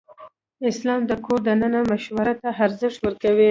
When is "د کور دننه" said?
1.07-1.79